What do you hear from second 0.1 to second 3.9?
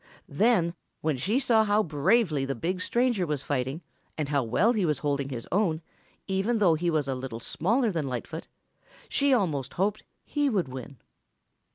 Then, when she saw how bravely the big stranger was fighting